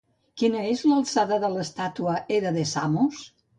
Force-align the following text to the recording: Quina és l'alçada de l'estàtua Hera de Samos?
Quina 0.41 0.63
és 0.69 0.81
l'alçada 0.91 1.39
de 1.45 1.53
l'estàtua 1.57 2.17
Hera 2.39 2.57
de 2.59 2.67
Samos? 2.75 3.25